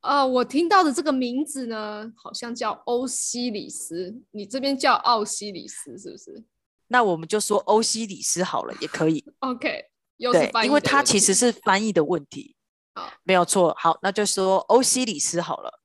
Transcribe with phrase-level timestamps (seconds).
[0.00, 6.44] 啊，我听到的这个名字呢，好像叫欧西里斯，你这边叫奥西里斯是不是？
[6.88, 9.24] 那我们就说欧西里斯好了，也可以。
[9.40, 9.84] OK，
[10.16, 12.56] 又是对，翻译因为它的问题其实是翻译的问题
[12.94, 13.76] 好，没有错。
[13.78, 15.79] 好，那就说欧西里斯好了。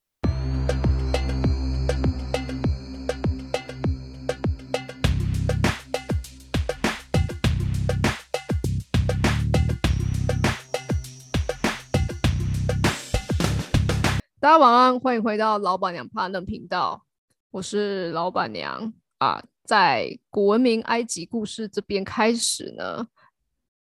[14.46, 17.04] 大家晚安，欢迎回到老板娘怕冷频道，
[17.50, 19.44] 我是老板娘啊。
[19.64, 23.08] 在古文明埃及故事这边开始呢，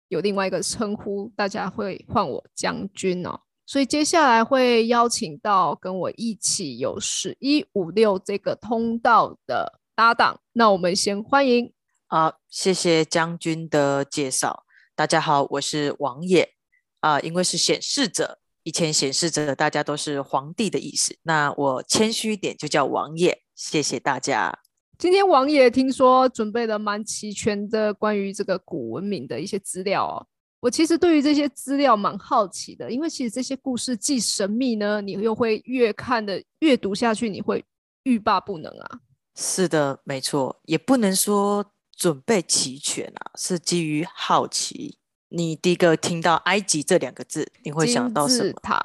[0.09, 3.43] 有另外一个称呼，大家会唤我将军哦。
[3.65, 11.73] 所以接下来会邀请到跟我一起有十一五六这个通道的搭档，那我们先欢迎
[12.09, 14.65] 啊，谢谢将军的介绍。
[14.97, 16.57] 大家好，我是王爷
[16.99, 23.43] 啊、因为是显示者，以前显示着大家都是皇帝的意思，那我谦虚一点就叫王爷。
[23.55, 24.59] 谢谢大家。
[24.99, 30.27] 今天王爷听说准备了蛮齐全的关于这个古文明的一些资料哦。
[30.61, 37.65] 我其实对于这些资料蛮好奇的，因为其实这些故事既神秘呢，你又会越看的越读下去，你会
[38.03, 39.01] 欲罢不能啊。
[39.35, 44.99] 是的，没错，也不能说准备齐全啊，是基于好奇。
[45.31, 48.81] 你第一个听到埃及这两个字，你会想到什么？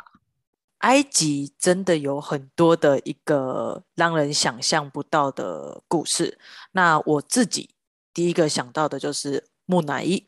[0.80, 6.38] 埃及真的有很多的一个让人想象不到的故事。
[6.74, 7.72] 那我自己
[8.14, 10.28] 第一个想到的就是木乃伊，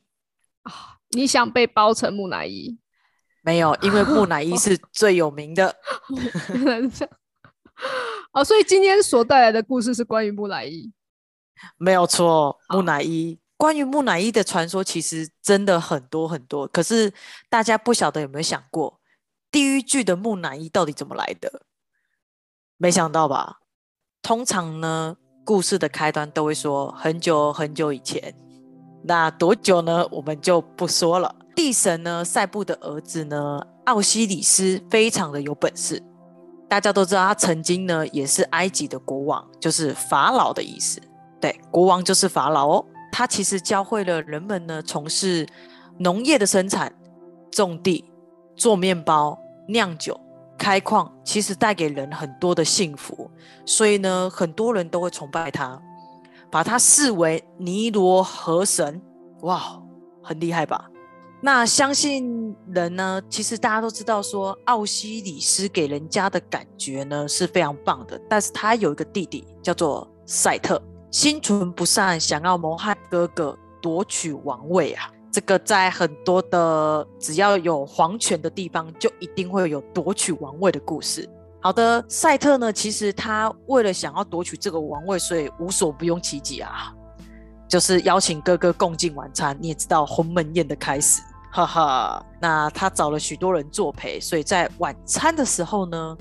[0.64, 2.80] 啊，你想被包成木乃伊？
[3.44, 5.76] 没有，因为木乃伊是 最有名的。
[8.31, 10.92] 啊，所以今天所带来的故事是关于木乃伊。
[11.78, 13.40] 没有错，木乃伊。
[13.58, 16.67] 关于木乃伊的传说，其实真的很多很多。
[16.67, 17.11] 可是
[17.50, 19.00] 大家不晓得有没有想过，
[19.52, 21.63] 地狱剧的木乃伊到底怎么来的？
[22.78, 23.58] 没想到吧？
[24.22, 28.35] 通常呢，故事的开端都会说很久很久以前。
[29.03, 30.07] 那多久呢？
[30.12, 31.34] 我们就不说了。
[31.56, 36.03] 地神呢，塞布的儿子呢，奥西里斯非常的有本事。
[36.69, 41.01] 大家都知道，他曾经呢也是埃及的国王，就是法老的意思。
[41.40, 42.85] 对，国王就是法老哦。
[43.12, 45.47] 他其实教会了人们呢从事
[45.97, 46.94] 农业的生产、
[47.51, 48.06] 种地、
[48.56, 49.38] 做面包、
[49.68, 50.19] 酿酒、
[50.57, 53.29] 开矿，其实带给人很多的幸福。
[53.66, 55.81] 所以呢，很多人都会崇拜他，
[56.51, 59.01] 把他视为尼罗河神。
[59.41, 59.81] 哇，
[60.23, 60.90] 很厉害吧？
[61.40, 70.81] 那相信人呢，其实大家都知道说，奥西里斯给人家的感觉呢是非常棒的，但是他有一个弟弟叫做赛特，
[71.12, 75.09] 心存不善，想要谋害哥哥，夺取王位啊。
[75.31, 81.29] 这个在很多的只要有皇权的地方，就一定会有夺取王位的故事。
[81.62, 86.94] 好的，赛特呢，其实他为了想要夺取这个王位，所以无所不用其极啊，
[87.67, 89.56] 就是邀请哥哥共进晚餐。
[89.59, 92.25] 你也知道鸿门宴的开始，哈哈。
[92.40, 96.17] 那他找了许多人作陪，所以在晚餐的时候呢，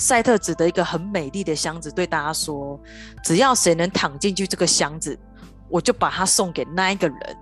[0.00, 2.80] 赛特指的一个很美丽的箱子，对大家说：
[3.22, 5.16] 只要谁能躺进去这个箱子，
[5.68, 7.36] 我就把它送给那一个人。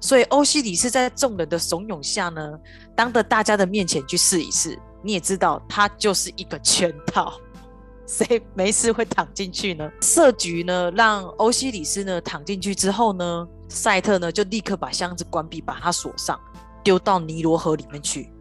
[0.00, 2.58] 所以欧西里斯在众人的怂恿下呢，
[2.96, 4.76] 当着大家的面前去试一试。
[5.04, 7.32] 你也知道，他就是一个圈套，
[8.08, 9.88] 谁没事会躺进去呢？
[10.00, 16.38] 设局呢，让欧西里斯呢躺进去之后呢，赛特呢就立刻把箱子关闭，把它锁上，
[16.82, 18.32] 丢到尼罗河里面去，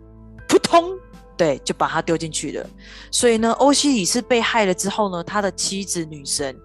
[0.48, 0.92] 扑通，
[1.42, 2.70] 对，就把他丢进去了。
[3.10, 6.56] 所以呢，欧西里斯被害了之后呢，他的妻子女神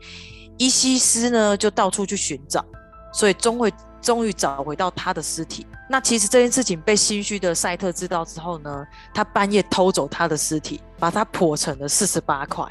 [0.59, 2.62] 伊西斯呢就到处去寻找，
[3.10, 3.72] 所以终会
[4.03, 5.66] 终于找回到他的尸体。
[5.88, 12.66] 那其实这件事情被心虚的赛特知道之后呢，他半夜偷走他的尸体，把它剖成了四十八块。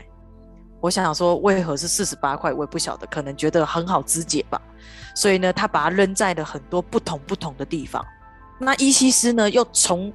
[0.81, 4.61] 我想想说，为何是四十八块，我也不晓得，可能觉得很好肢解吧。
[5.15, 8.05] 所以呢，他把它扔在了很多不同不同的地方。
[8.59, 10.13] 那伊西斯呢，又从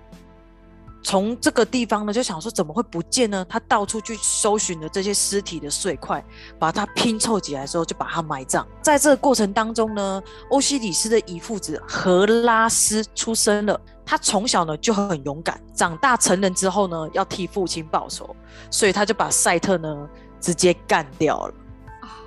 [1.02, 3.44] 从这个地方呢，就想说怎么会不见呢？
[3.48, 6.24] 他到处去搜寻了这些尸体的碎块，
[6.58, 8.66] 把它拼凑起来之后，就把它埋葬。
[8.82, 13.80] 在这个过程当中呢，欧西里斯的姨父子荷拉斯出生了。
[14.04, 18.34] 他从小呢就很勇敢，长大成人之后呢，要替父亲报仇，
[18.68, 20.08] 所以他就把赛特呢
[20.40, 21.54] 直接干掉了，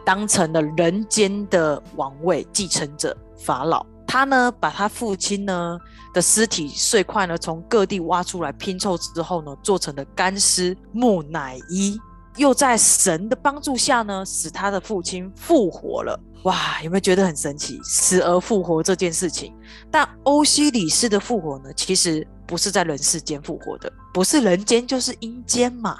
[0.05, 3.85] 当成了人间的王位继承者法老。
[4.05, 5.79] 他呢把他父亲呢
[6.13, 11.99] 的尸体碎块呢从各地挖出来拼凑之后呢，做成了干尸木乃伊。
[12.37, 16.19] 又在神的帮助下呢，使他的父亲复活了。
[16.45, 17.79] 哇，有没有觉得很神奇？
[17.83, 19.53] 死而复活这件事情。
[19.91, 25.95] 但欧西里斯的复活呢，其实不是在人世间复活的，不是人间就是阴间嘛，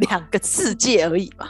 [0.00, 1.48] 两个世界而已嘛，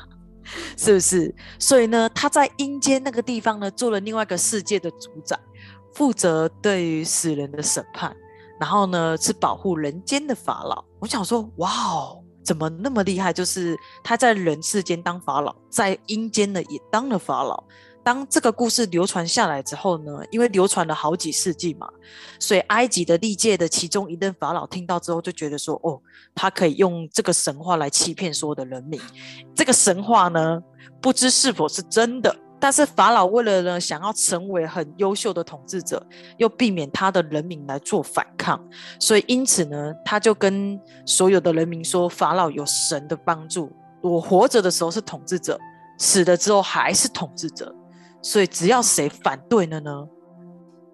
[0.77, 1.35] 是不是？
[1.59, 5.37] 所以呢，他在阴间那个地方呢，做了另外一个世界的主宰，
[5.99, 8.17] 负责对于死人的审判，
[8.61, 10.85] 然后呢，是保护人间的法老。
[11.01, 12.23] 我想说，哇哦！
[12.45, 13.33] 怎么那么厉害？
[13.33, 17.65] 就是他在人世间当法老，在阴间呢也当了法老。
[18.05, 21.89] 当这个故事流传下来之后呢，因为流传了好几世纪嘛，
[22.39, 26.01] 所以埃及的历届的其中一任法老听到之后就觉得说：“哦，
[26.33, 29.01] 他可以用这个神话来欺骗所有的人民。”
[29.53, 30.63] 这个神话呢，
[31.03, 32.35] 不知是否是真的。
[32.61, 36.05] 但是法老为了呢，想要成为很优秀的统治者，
[36.39, 38.61] 又避免他的人民来做反抗，
[38.99, 43.71] 所以因此呢，他就跟所有的人民说：“法老有神的帮助，
[44.03, 45.57] 我活着的时候是统治者，
[45.99, 47.73] 死了之后还是统治者。
[48.21, 50.09] 所以只要谁反对了呢，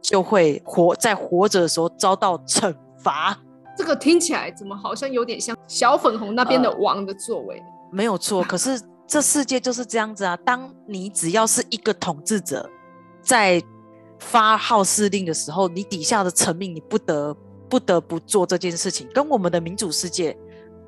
[0.02, 3.34] 就会活在活着的时候遭到惩罚。”
[3.76, 7.62] 这个听起来怎么好像有点像小粉红那边的王的作为？
[7.90, 8.78] 没有错，可是。
[9.06, 10.36] 这世界就是这样子啊！
[10.38, 12.68] 当你只要是一个统治者，
[13.22, 13.62] 在
[14.18, 17.36] 发号施令的时候，你底下的臣民你不得
[17.68, 20.36] 不得不做这件事情，跟我们的民主世界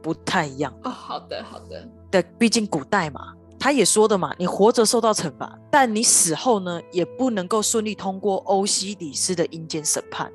[0.03, 0.91] 不太一样哦。
[0.91, 1.89] 好的，好的。
[2.11, 10.33] 对，毕竟古代嘛，他也说的嘛，你活着受到惩罚，但你死后呢，也不能够顺利通过欧西里斯的阴间审判，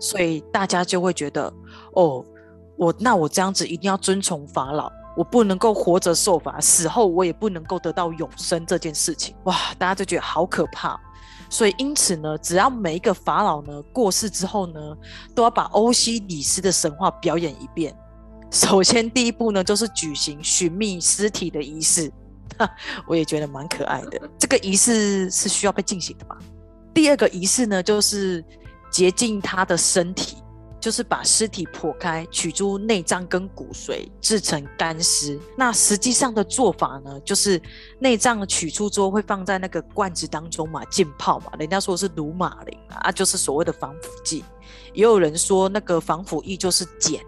[0.00, 1.52] 所以大家就会觉得，
[1.92, 2.24] 哦，
[2.76, 4.90] 我那我这样子一定要遵从法老。
[5.16, 10.98] 我不能够活着受罚，死后我也不能够得到永生这件事情，哇，大家就觉得好可怕。
[11.48, 14.80] 所以因此呢，只要每一个法老呢过世之后呢，
[15.34, 17.94] 都要把欧西里斯的神话表演一遍。
[18.50, 22.10] 首先第一步呢，就是举行寻觅尸体的仪式，
[23.06, 24.20] 我也觉得蛮可爱的。
[24.38, 26.36] 这个仪式是需要被进行的吧？
[26.92, 28.44] 第二个仪式呢，就是
[28.90, 30.38] 洁净他的身体。
[30.84, 35.40] 就是把尸体剖开，取出内脏跟骨髓，制成干尸。
[35.56, 37.58] 那实际上的做法呢，就是
[37.98, 41.50] 内脏取出之后会放在那个罐子当中嘛，浸泡嘛。
[41.58, 44.44] 人家说是鲁马林啊，就是所谓的防腐剂。
[44.92, 47.18] 也有人说那个防腐液就是碱，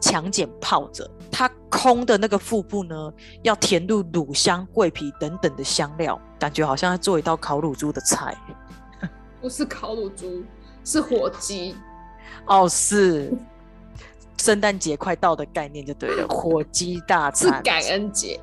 [0.00, 1.08] 强碱泡着。
[1.30, 3.12] 它空的那个腹部呢，
[3.44, 8.36] 要填入乳香、桂皮等等的香料，感觉好像在做一道烤乳猪的菜。
[9.40, 10.42] 不是烤乳猪，
[10.82, 11.76] 是火鸡。
[12.46, 13.32] 哦，是
[14.38, 18.40] 圣诞节快到的概念就对了， 火鸡大餐是感恩节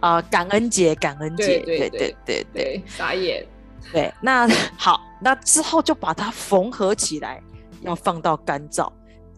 [0.00, 3.46] 啊，感恩节，感恩节，对对对对，傻眼。
[3.92, 7.42] 对，那 好，那之后就把它缝合起来，
[7.82, 8.90] 要放到干燥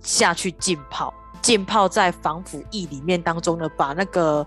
[0.02, 1.12] 下去浸泡，
[1.42, 4.46] 浸泡在防腐液里面当中呢，把那个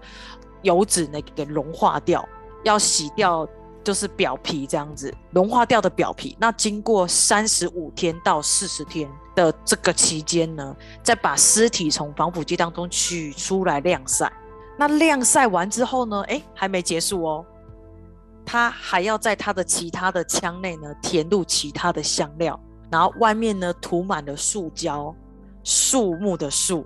[0.64, 2.28] 油脂呢给融化掉，
[2.64, 3.48] 要洗掉。
[3.84, 14.32] 就是表皮这样子融化掉的表皮，那经过三十五天到四十天的这个期间呢，再把尸体从防腐剂当中取出来晾晒。
[14.78, 17.46] 那晾晒完之后呢，哎，还没结束哦，
[18.46, 25.16] 他还要在他的其他的腔内呢填入其他的香料，然后外面呢涂满了树胶，
[25.64, 26.86] 树木的树，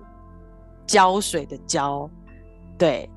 [0.86, 2.08] 胶水的胶，
[2.76, 3.08] 对，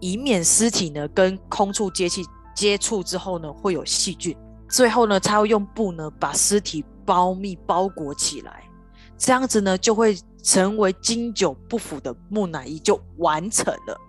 [0.00, 2.24] 以免尸体呢跟空处接气。
[2.54, 4.36] 接触之后呢，会有细菌。
[4.68, 8.64] 最后呢，他要用布呢把尸体包密包裹起来，
[9.18, 14.00] 这样子呢就会成为经久不腐的木乃伊就完成了。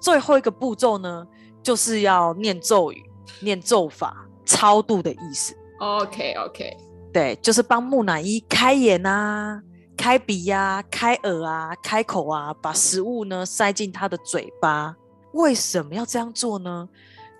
[0.00, 1.26] 最后一个步骤呢，
[1.62, 3.02] 就是要念咒语、
[3.40, 5.54] 念咒法、超度的意思。
[5.78, 6.76] OK OK，
[7.12, 9.62] 对，就是帮木乃伊开眼啊、
[9.96, 14.94] 开鼻呀、开耳啊、开口啊，把食物呢塞进他的嘴巴。
[15.32, 16.88] 为什么要这样做呢？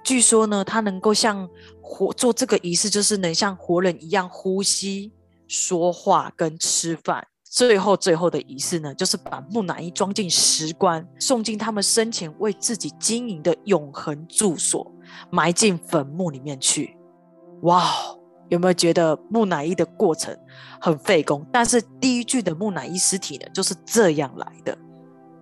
[0.04, 1.49] 据说呢，他能够像
[1.80, 5.11] 活做这个仪式，就是能像活人一样呼吸、
[5.47, 7.26] 说话跟吃饭。
[7.49, 14.93] 最后，最后的仪式呢，就是把木乃伊装进石棺，送进他们生前为自己经营的永恒住所，
[15.31, 16.97] 埋进坟墓里面去。
[17.62, 17.83] 哇，
[18.50, 20.37] 有没有觉得木乃伊的过程
[20.81, 21.47] 很费工？
[21.50, 24.76] 但是第一具的木乃伊尸体呢，就是这样来的，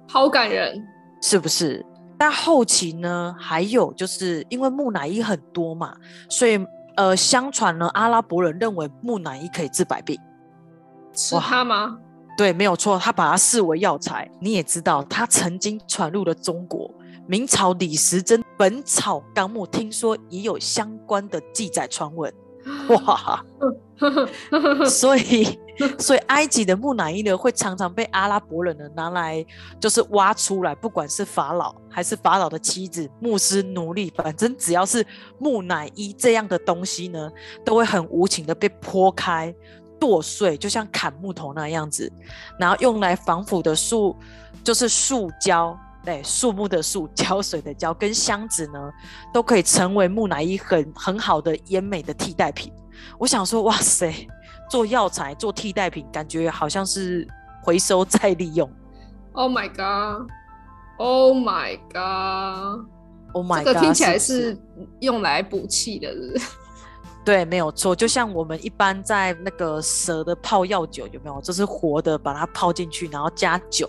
[0.06, 0.80] 好感人，
[1.20, 1.84] 是不是？
[2.16, 5.96] 但后期呢，还有就是因为木乃伊很多嘛，
[6.28, 6.64] 所以
[6.96, 10.18] 呃，相传呢，阿拉伯人认为木乃伊可以治百病，
[11.12, 11.98] 是他吗？
[12.36, 14.30] 对，没有错，他把它视为药材。
[14.40, 16.90] 你也知道，他曾经传入了中国，
[17.26, 22.32] 明朝李时珍《本草纲目》听说也有相关的记载传闻，
[22.90, 23.44] 哇，
[24.88, 25.58] 所以
[25.98, 29.44] 所以埃及的木乃伊呢，会常常被阿拉伯人呢拿来
[29.80, 35.06] 就是挖出来，不管是法老还是法老的妻子、牧师、奴隶，反正只要是
[35.38, 37.30] 木乃伊这样的东西呢，
[37.64, 39.54] 都会很无情的被剖开、
[39.98, 42.12] 剁碎，就像砍木头那样子，
[42.58, 44.16] 然后用来防腐的树
[44.62, 45.76] 就是塑胶。
[46.04, 48.92] 对，树木的树，浇水的浇，跟箱子呢，
[49.32, 52.70] 都可以成为木乃伊很很好的烟美的替代品。
[53.18, 54.12] 我想说，哇塞，
[54.74, 57.24] 做药材做替代品，感觉好像是
[57.62, 58.68] 回收再利用。
[59.34, 63.66] Oh my god！Oh my god！Oh my god！
[63.66, 64.58] 这个听起来是
[64.98, 66.40] 用来补气的，是？
[67.24, 67.94] 对，没有错。
[67.94, 71.40] 就像我们一般在那个蛇的泡药酒，有没有？
[71.40, 73.88] 就是活的，把它泡进去，然后加酒。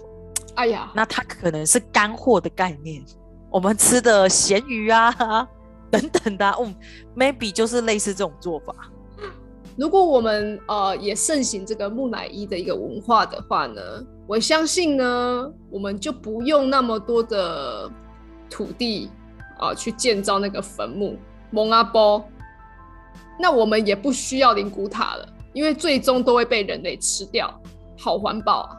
[0.53, 3.03] 哎呀，那它可能是干货的概念，
[3.49, 5.11] 我们吃的咸鱼啊
[5.89, 6.75] 等等的，嗯
[7.15, 8.75] ，maybe 就是类似这种做法。
[9.77, 13.81] 如果我们呃也盛行这个木乃伊的一个文化的话呢，
[14.25, 17.89] 我相信呢，我们就不用那么多的
[18.49, 19.09] 土地
[19.59, 21.17] 啊去建造那个坟墓
[21.51, 22.23] 蒙阿波，
[23.39, 27.53] 那我们也不需要灵骨塔了，因为最终都会被人类吃掉，
[27.97, 28.77] 好环保啊。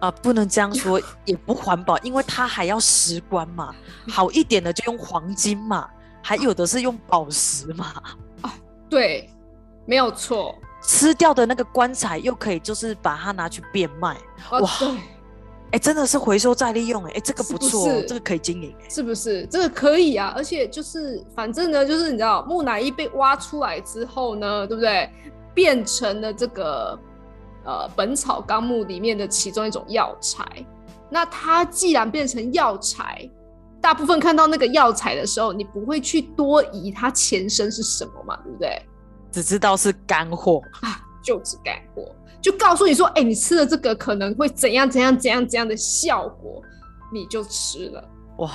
[0.00, 3.74] 啊，不能这样说，也不环保，因为它还要石棺嘛。
[4.08, 5.90] 好一点的就用黄金嘛，
[6.22, 7.94] 还有的是用宝石嘛。
[8.42, 8.54] 啊，
[8.88, 9.28] 对，
[9.88, 10.54] 没有错。
[10.82, 14.16] 吃掉的那个棺材又可以，就是把它拿去变卖。
[14.60, 14.70] 哇，
[15.72, 19.44] 哎，真的是回收再利用，哎，这个不错，这个可以经营，是不是？
[19.46, 25.10] 这个可以啊，而且就是反正呢，就是你知道，木乃伊被挖出来之后呢，对不对？
[25.54, 26.96] 变成了这个。
[27.64, 30.42] 呃，《本草纲目》里面的其中一种药材，
[31.10, 33.28] 那它既然变成药材，
[33.78, 38.82] 大部分看到那个药材的时候，你不会去多疑它前身是什么嘛，对不对？
[39.30, 42.04] 只知道是干货啊，就是干货，
[42.40, 46.62] 就告诉你说，哎，你吃了这个可能会怎样怎样怎样怎样的效果，
[47.12, 48.08] 你就吃了。
[48.38, 48.50] 哇，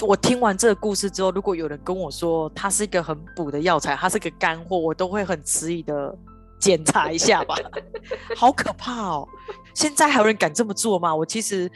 [0.00, 6.16] 我听完这个故事之后，如果有人跟我说它是一个很补的药材，它是个干货，我都会很迟疑的。
[6.60, 7.56] 检查一下吧，
[8.38, 9.26] 好可怕哦！
[9.74, 11.12] 现在还有人敢这么做吗？
[11.12, 11.68] 我其实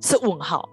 [0.00, 0.68] 是问号。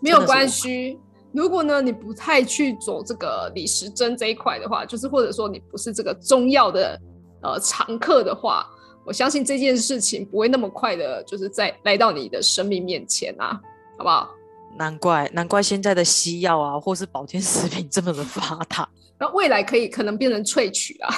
[0.00, 0.98] 没有关系，
[1.32, 7.00] 如果呢你不太去走这个李时珍这一块的话，就是或者说你不是这个中药的
[7.42, 8.66] 呃常客的话，
[9.04, 13.60] 我相信这件事情不会那么快的，就是在来到你的生命面前啊，
[13.98, 14.30] 好不好？
[14.76, 21.14] 难怪难怪现在的西药啊，或是保健食品这么的发达，那未来可以可能变成萃取啊。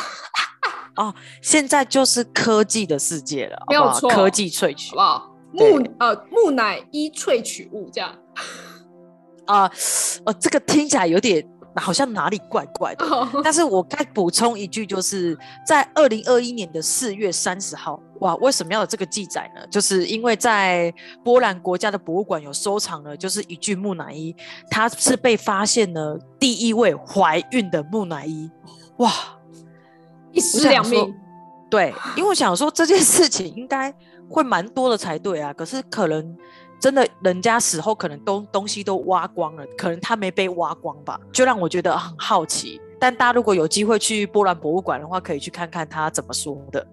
[0.97, 5.37] 哦，现在就是科技的世界了，没有错，科技萃取，好不好？
[5.52, 8.14] 木呃木乃伊萃取物这样
[9.50, 9.71] 啊，
[10.25, 13.04] 呃，这个听起来有点好像哪里怪怪的，
[13.42, 19.66] 但是我该补充一句，就是在二零二一年的四月三十号，哇，为什么要有这个记载呢？
[19.71, 20.92] 就是因为在
[21.25, 24.35] 波兰国家的博物馆有收藏了，就是一具木乃伊，
[24.71, 28.50] 它是被发现了第一位怀孕的木乃伊，
[28.99, 29.12] 哇。
[30.33, 31.12] 一尸两命，
[31.69, 33.92] 对，因为我想说这件事情应该
[34.28, 36.37] 会蛮多的才对啊，可是可能
[36.81, 42.81] 真的人家死后可能东东西都挖光了，可能他没被挖光吧，就让我觉得很好奇。
[42.99, 46.87] 但大家如果有机会去波兰博物馆的话，可以去看看他怎么说的。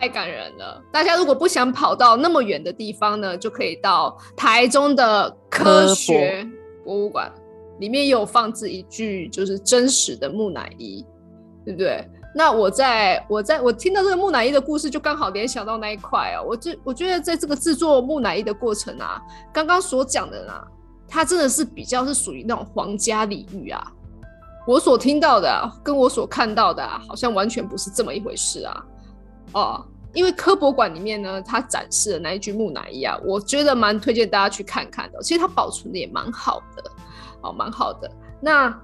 [0.00, 0.82] 太感人了！
[0.90, 6.44] 大家如果不想跑到那么远的地方呢，就可以到台中的科学
[6.84, 7.30] 博物馆，
[7.78, 11.04] 里面有放置一具就是真实的木乃伊。
[11.64, 12.06] 对不对？
[12.36, 16.42] 那我在我在我听到这个木乃伊的故事，就刚好联想到那一块啊。
[16.42, 19.22] 我这我觉得在这个制作木乃伊的过程啊，
[19.52, 20.52] 刚刚所讲的呢，
[21.06, 23.80] 它真的是比较是属于那种皇家礼遇啊。
[24.66, 28.84] 我所听到的跟我所看到的，好像完全不是这么一回事啊。
[29.52, 35.22] 哦，因为科博馆里面呢，它展示的那一具木乃伊啊，我觉得蛮推荐大家去看看的。
[35.22, 36.90] 其实它保存的也蛮好的，
[37.42, 38.10] 哦，蛮好的。
[38.40, 38.76] 那。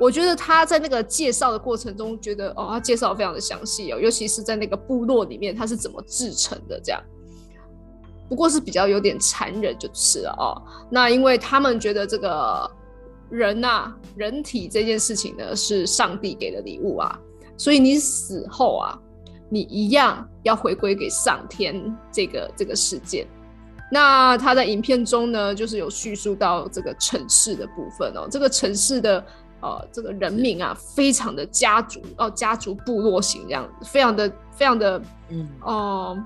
[0.00, 6.98] 我觉得他在那个介绍的过程中，觉得哦，他介绍非常的详细哦，尤其是在那个部落里面，他是怎么制成的这样。
[8.26, 10.56] 不过是比较有点残忍就是了哦。
[10.90, 12.70] 那因为他们觉得这个
[13.28, 17.18] 人呐，人体这件事情呢是上帝给的礼物啊，
[17.58, 18.98] 所以你死后啊，
[19.50, 23.26] 你一样要回归给上天这个这个事件。
[23.92, 29.22] 那他在影片中呢，就是有叙述到这个城市的部分哦，这个城市的。
[29.60, 36.18] 呃，这个人民啊，非常的家族哦，家族部落型这样子，非常的非常的，嗯哦，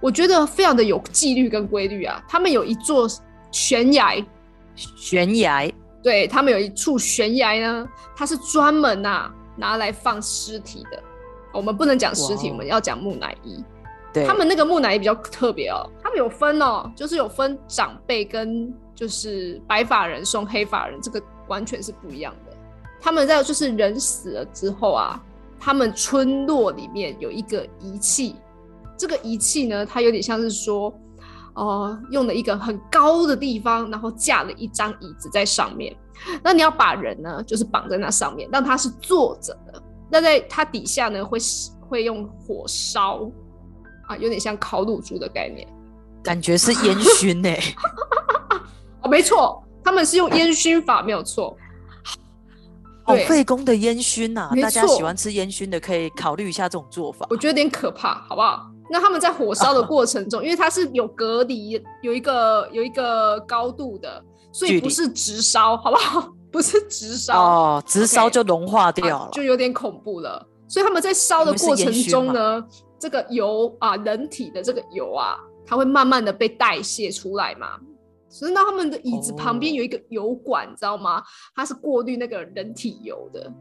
[0.00, 2.22] 我觉得非常的有纪律跟规律啊。
[2.28, 3.08] 他们有一座
[3.50, 4.14] 悬崖，
[4.74, 11.02] 悬崖，对他们有一处悬崖呢，它是专门呐拿来放尸体的
[11.52, 13.64] 我们不能讲尸体，我们要讲木乃伊。
[14.12, 22.45] 对，他们那个木乃伊比较特别哦，他们有分哦，就是有分长辈跟就是白发人送黑发人，这个完全是不一样的。
[23.06, 25.22] 他们在就是人死了之后啊，
[25.60, 28.34] 他们村落里面有一个仪器，
[28.98, 30.92] 这个仪器呢，它有点像是说，
[31.54, 35.96] 哦、用了一个很高的地方，然后架了一张椅子在上面。
[36.42, 39.80] 那你要把人呢，就是绑在那上面，让他是坐着的。
[40.10, 41.38] 那在它底下呢，会
[41.88, 43.20] 会用火烧，
[44.08, 45.64] 啊，有点像烤乳猪的概念。
[46.24, 47.50] 感觉是烟熏呢、
[49.02, 51.56] 哦， 没错，他们是用烟熏法，没有错。
[53.06, 57.26] 好对费工的烟熏呐、没大家喜欢吃烟熏的，可以考虑一下这种做法。
[57.30, 58.70] 我觉得有点可怕，好不好？
[58.90, 64.22] 那他们在火烧的过程中， 因为它是有隔离，有一个有一个高度的，
[64.52, 66.28] 所以不是直烧，好不好？
[66.52, 69.24] 不是直烧，哦，直烧就融化掉了。
[69.24, 70.44] 啊就有点恐怖了。
[70.68, 72.64] 所以他们在烧的过程中呢，
[72.98, 75.36] 这个油啊，人体的这个油啊，
[75.66, 77.78] 它会慢慢的被代谢出来嘛。
[78.38, 81.22] 所以那他们的椅子旁边哦有一个油管，你知道吗？
[81.54, 83.52] 它是过滤那个人体油的。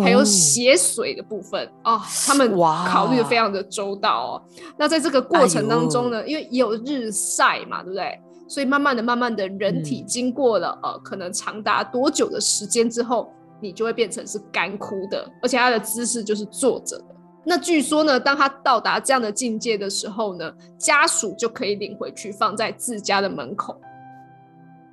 [0.00, 4.42] 还有哦血水的部分哦，他们哇考虑的非常的周到哦。
[4.78, 8.20] 那在这个过程当中哎呢，因为也有日晒嘛，对不对？
[8.48, 17.09] 所以慢慢的、慢慢的，人体嗯经过了、呃，可能长达多久的时间之后，你就会变成是干枯的，而且它的姿势就是坐着的。
[17.50, 23.76] 那据说呢，当他到达这样的境界的时候呢，家属就可以领回去，放在自家的门口。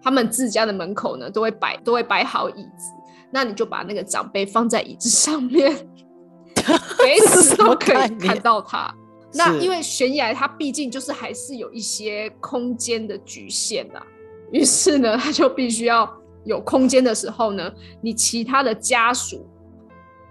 [0.01, 2.91] 他们自家的门口呢，都会摆都会摆好椅子，
[3.29, 5.71] 那你就把那个长辈放在椅子上面，
[6.97, 8.91] 随时都可以看到他。
[9.33, 14.01] 那因为悬崖它毕竟就是还是有一些空间的局限啊、
[14.51, 16.11] 于是呢，他就必须要
[16.43, 17.71] 有空间的时候呢，
[18.01, 19.45] 你其他的家属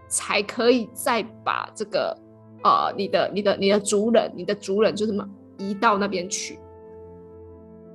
[0.08, 2.16] 才可以再把这个
[2.62, 5.26] 呃你的你的你的族人，你的族人就这么
[5.58, 6.58] 移到那边去。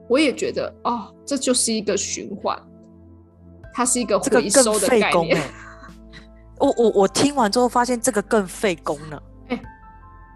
[0.10, 2.62] 我也觉得哦，这就是一个循环，
[3.74, 5.38] 它是一个回收的概念。
[5.38, 5.50] 哎、
[6.60, 9.22] 我我我听完之后发现这个更费工呢。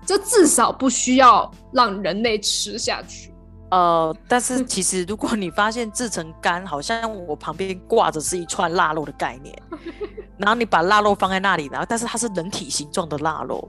[0.08, 3.34] 这至少不需要让人类吃下去。
[3.72, 9.58] 呃，但是其实如果你发现制成干，好像我旁边挂着是一串腊肉的概念，
[10.38, 13.68] 然后你把腊肉放在那里，然后但是它是人体形状的腊肉，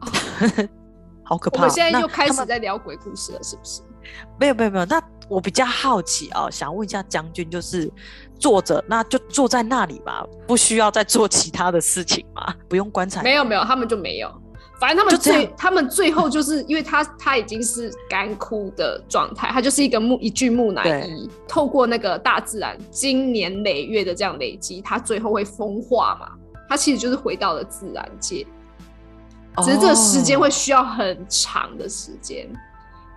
[1.24, 1.62] 好可怕哦。
[1.62, 3.80] 我们现在那又开始在聊鬼故事了，是不是？
[4.38, 7.90] 没有没有没有，那我比较好奇啊，想问一下将军，就是
[8.38, 12.54] 坐着，那就坐在那里吧，不需要再做其他的事情吗？
[12.68, 13.22] 不用棺材？
[13.22, 14.41] 没有没有，他们就没有。
[14.82, 26.32] 反正他们最，他们最后就是因为他他已经是干枯的状态，他就是一个木一具木乃伊，透过那个大自然经年累月的这样累积，它最后会风化嘛。
[26.68, 28.44] 它其实就是回到了自然界，
[29.58, 32.48] 只是这个时间会哦需要很长的时间，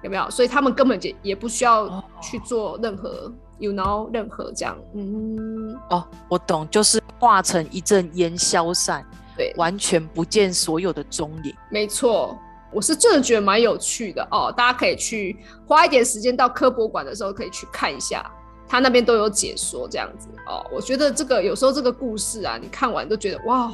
[0.04, 0.30] 有没有？
[0.30, 2.04] 所以他们根本就也不需要哦。
[2.22, 9.04] 去做任何，you know，任何这样，嗯，哦，我懂，就是化成一阵烟消散，
[9.38, 11.54] 对，完全不见所有的踪影。
[11.70, 12.38] 没错，
[12.72, 18.30] 我是真的觉得蛮有趣的哦，大家可以去花一点时间到科博馆的时候可以去看一下，
[18.68, 20.66] 他那边都有解说这样子哦。
[20.72, 23.72] 我觉得这个有时候这个故事啊，你看完都觉得哇，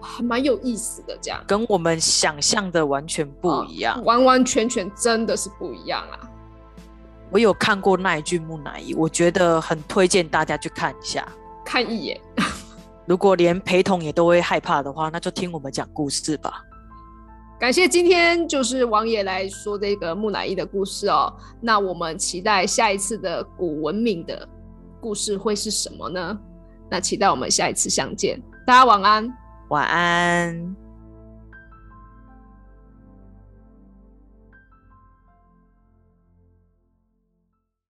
[0.00, 1.42] 还蛮有意思的这样。
[1.46, 3.98] 跟我们想象的完全不一样。
[3.98, 6.18] 哦完完全全真的是不一样啊！
[7.30, 11.26] 我有看过那一句木乃伊，我觉得很推荐大家去看一下。
[11.64, 12.20] 看一眼，
[13.10, 16.62] 如果连陪同也都会害怕的话，那就听我们讲故事吧。
[17.58, 21.34] 感谢今天就是王爷来说这个木乃伊的故事哦。
[21.60, 24.48] 那我们期待下一次的古文明的
[25.00, 26.38] 故事会是什么呢？
[26.88, 29.28] 那期待我们下一次相见，大家晚安。
[29.70, 30.76] 晚安。